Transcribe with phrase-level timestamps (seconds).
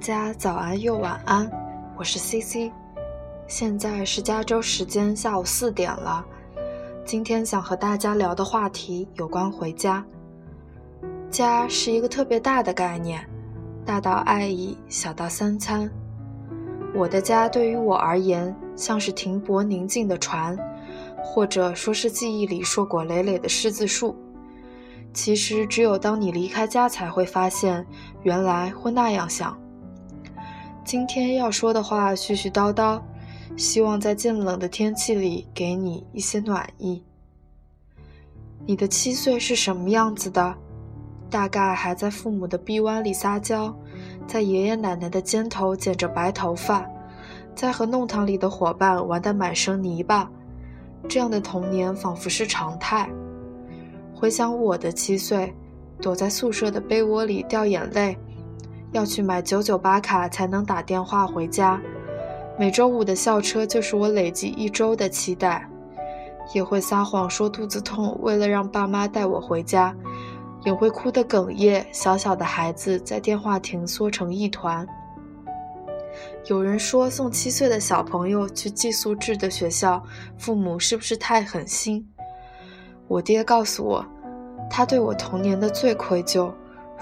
[0.00, 1.48] 家早安又晚安，
[1.94, 2.72] 我是 C C，
[3.46, 6.24] 现在是加州时间下午四点了。
[7.04, 10.02] 今天想和大家聊的话题有关回家。
[11.30, 13.28] 家是一个特别大的概念，
[13.84, 15.88] 大到爱意，小到三餐。
[16.94, 20.58] 我的家对于我而言，像是停泊宁静的船，
[21.22, 24.16] 或者说是记忆里硕果累累的柿子树。
[25.12, 27.86] 其实，只有当你离开家，才会发现，
[28.22, 29.54] 原来会那样想。
[30.84, 33.00] 今天要说的话絮絮叨叨，
[33.56, 37.02] 希望在渐冷的天气里给你一些暖意。
[38.66, 40.54] 你的七岁是什么样子的？
[41.28, 43.72] 大概还在父母的臂弯里撒娇，
[44.26, 46.84] 在爷爷奶奶的肩头剪着白头发，
[47.54, 50.28] 在和弄堂里的伙伴玩得满身泥巴。
[51.08, 53.08] 这样的童年仿佛是常态。
[54.12, 55.54] 回想我的七岁，
[56.00, 58.18] 躲在宿舍的被窝里掉眼泪。
[58.92, 61.80] 要去买九九八卡才能打电话回家，
[62.58, 65.68] 每周五的校车就是我累积一周的期待，
[66.52, 69.94] 也会撒谎说肚子痛，为了让爸妈带我回家，
[70.64, 71.86] 也会哭得哽咽。
[71.92, 74.86] 小小的孩子在电话亭缩成一团。
[76.46, 80.02] 有人说送七岁的小朋友去寄宿制的学校，
[80.36, 82.04] 父母是不是太狠心？
[83.06, 84.04] 我爹告诉我，
[84.68, 86.52] 他对我童年的最愧疚。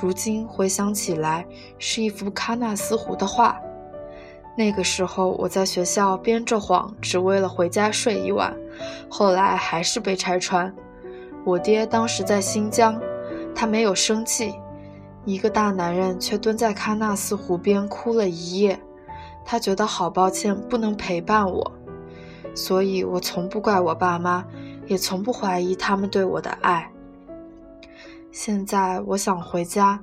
[0.01, 1.45] 如今回想起来，
[1.79, 3.61] 是一幅喀纳斯湖的画。
[4.57, 8.57] 那个时候我在学校编着谎，只为了回家睡一晚，
[9.09, 10.73] 后来还是被拆穿。
[11.45, 13.01] 我爹当时在新疆，
[13.55, 14.55] 他没有生气，
[15.25, 18.79] 一个大男人却蹲在喀纳斯湖边哭了一夜。
[19.45, 21.73] 他觉得好抱歉，不能陪伴我，
[22.55, 24.45] 所以我从不怪我爸妈，
[24.87, 26.89] 也从不怀疑他们对我的爱。
[28.41, 30.01] 现在我想回家，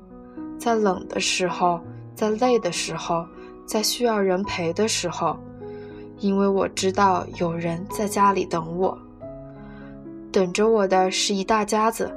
[0.60, 1.80] 在冷的时候，
[2.14, 3.26] 在累的时候，
[3.66, 5.40] 在需要人陪的时候，
[6.20, 8.98] 因为我知道有人在家里等我。
[10.34, 12.14] 等着我的是一大家子，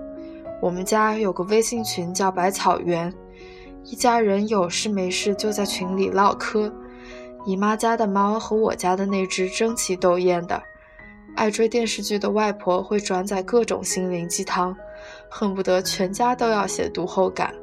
[0.61, 3.15] 我们家有个微信群叫百草园，
[3.85, 6.69] 一家人有事没事就在群里唠嗑。
[7.47, 10.61] 姨妈家的猫和我家的那只争奇斗艳的，
[11.37, 14.77] 爱追电视剧的外婆会转载各种心灵鸡汤。
[15.31, 17.55] 恨不得全家都要写读后感。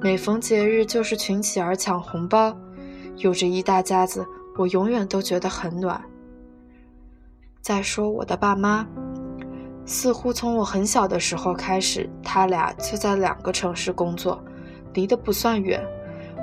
[0.00, 2.56] 每逢节日就是群起而抢红包，
[3.16, 4.26] 有着一大家子，
[4.58, 6.02] 我永远都觉得很暖。
[7.62, 8.86] 再说我的爸妈，
[9.84, 14.42] 似乎从我很小的时候开始，他俩就在两个城市工作，
[14.94, 15.82] 离得不算远。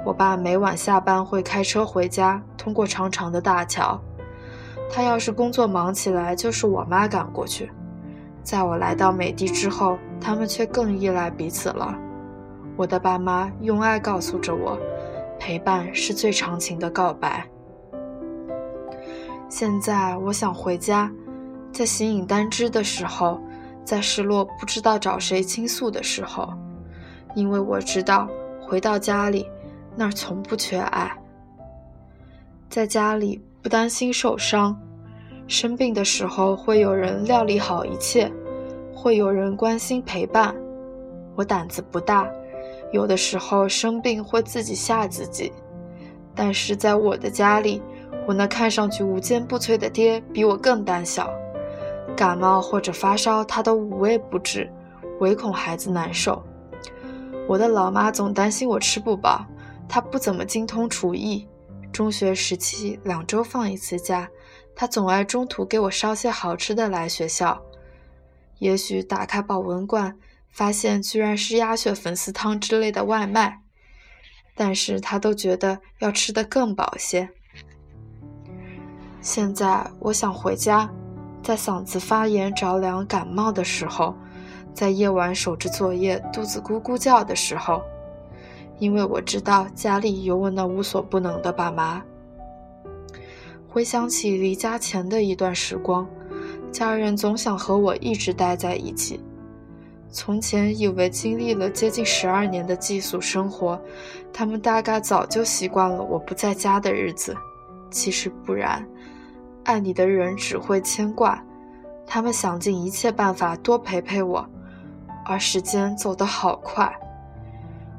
[0.06, 4.02] 我爸每晚下班会开车回家，通过长长的大桥。
[4.92, 7.72] 他要是工作忙起来，就是我妈赶过去。
[8.44, 11.98] 在我来到美帝之后，他们却更依赖彼此了。
[12.76, 14.78] 我的爸妈用爱告诉着我，
[15.40, 17.48] 陪伴是最长情的告白。
[19.48, 21.10] 现在我想回家，
[21.72, 23.40] 在形影单只的时候，
[23.86, 26.54] 在失落不知道找谁倾诉的时候，
[27.36, 28.28] 因为我知道
[28.60, 29.50] 回到家里，
[29.96, 31.16] 那儿从不缺爱。
[32.70, 34.78] 在家里不担心受伤。
[35.48, 38.32] 生病的时候会有人料理好一切，
[38.94, 40.56] 会有人关心陪伴。
[41.36, 42.30] 我胆子不大，
[42.92, 45.52] 有的时候生病会自己吓自己。
[46.34, 47.82] 但是在我的家里，
[48.26, 51.30] 我那看上去无坚不摧的爹比我更胆小，
[52.16, 54.72] 感冒或者发烧他都无微不至，
[55.20, 56.42] 唯恐孩子难受。
[57.48, 59.46] 我的老妈总担心我吃不饱，
[59.88, 61.48] 她不怎么精通厨艺。
[61.92, 64.28] 中学时期两周放一次假。
[64.76, 67.62] 他总爱中途给我烧些好吃的来学校，
[68.60, 70.18] 也许打开保温罐，
[70.50, 73.62] 发现居然是鸭血粉丝汤之类的外卖，
[74.56, 77.30] 但是他都觉得要吃得更饱些。
[79.22, 80.90] 现在我想回家，
[81.42, 84.16] 在嗓子发炎、着凉、感冒的时候，
[84.74, 87.82] 在夜晚守着作业、肚子咕咕叫的时候，
[88.80, 92.04] 因为我知道家里有我那无所不能的爸妈。
[93.74, 96.08] 回想起离家前的一段时光，
[96.72, 99.20] 家人总想和我一直待在一起。
[100.12, 103.82] 从前以为经历了接近十二年的寄宿生活，
[104.32, 107.36] 他们大概早就习惯了我不在家的日子。
[107.90, 108.88] 其实不然，
[109.64, 111.44] 爱你的人只会牵挂，
[112.06, 114.48] 他们想尽一切办法多陪陪我。
[115.26, 116.96] 而时间走得好快，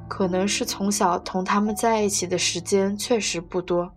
[0.06, 3.90] 可能是从小同他们在一起的时间确实不多。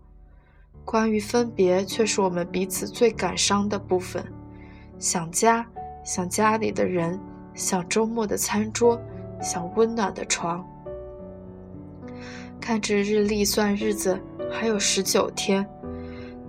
[0.90, 4.24] 关于分别，却是我们彼此最感伤的部分。
[4.98, 5.66] 想家，
[6.02, 7.20] 想家里的人，
[7.52, 8.98] 想周末的餐桌，
[9.42, 10.66] 想温暖的床。
[12.58, 14.18] 看着日历算日子，
[14.50, 15.62] 还有十九天。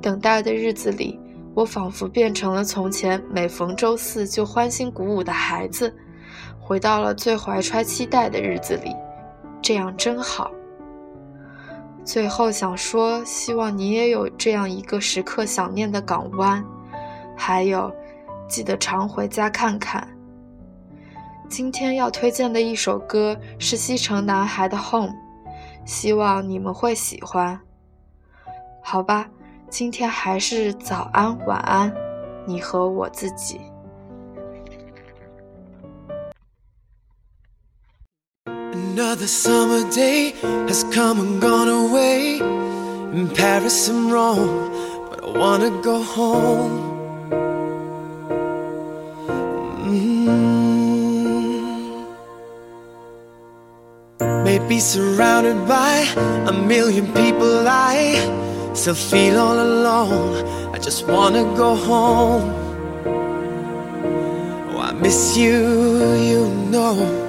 [0.01, 1.19] 等待的日子里，
[1.53, 5.93] 我仿佛变成了从前每逢周四就欢欣鼓舞的孩子，
[6.61, 8.95] 回到了最怀揣期待的日子里。
[9.61, 10.49] 这样真好。
[12.03, 16.63] 最后想说，希望你也有这样一个时刻想念的港湾，
[17.37, 17.91] 还有，
[18.47, 20.07] 记得常回家看看。
[21.47, 25.09] 今天要推荐的一首歌是西城男孩的《Home》，
[25.85, 27.59] 希望你们会喜欢。
[28.81, 29.29] 好吧，
[29.69, 31.93] 今天还是早安晚安，
[32.45, 33.61] 你和我自己。
[38.99, 40.33] Another summer day
[40.67, 42.39] has come and gone away
[43.17, 44.73] in Paris and Rome,
[45.09, 46.75] but I wanna go home.
[49.87, 50.43] Mm.
[54.43, 55.93] Maybe surrounded by
[56.49, 58.19] a million people, I
[58.73, 60.45] still feel all alone.
[60.75, 62.51] I just wanna go home.
[64.71, 65.55] Oh, I miss you,
[66.31, 67.28] you know.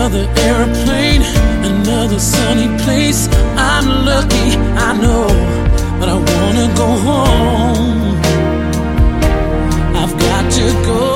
[0.00, 1.20] Another airplane,
[1.62, 3.28] another sunny place.
[3.54, 4.56] I'm lucky,
[4.88, 5.26] I know,
[6.00, 8.16] but I wanna go home.
[9.94, 11.09] I've got to go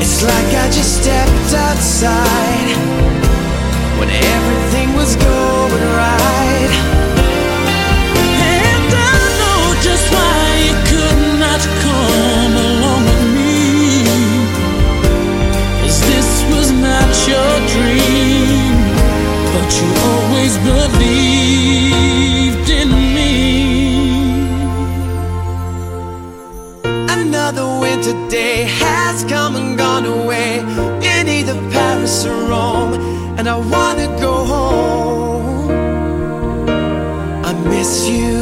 [0.00, 2.68] It's like I just stepped outside
[3.98, 6.72] when everything was going right.
[8.56, 12.79] And I know just why you could not come along
[33.80, 35.70] wanna go home.
[37.48, 38.36] I miss you,